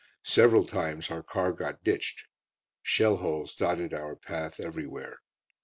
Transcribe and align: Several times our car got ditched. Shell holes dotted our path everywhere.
Several 0.25 0.65
times 0.65 1.11
our 1.11 1.21
car 1.21 1.53
got 1.53 1.83
ditched. 1.83 2.25
Shell 2.81 3.17
holes 3.17 3.53
dotted 3.53 3.93
our 3.93 4.15
path 4.15 4.59
everywhere. 4.59 5.19